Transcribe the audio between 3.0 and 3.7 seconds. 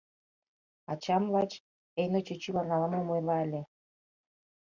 ойла ыле.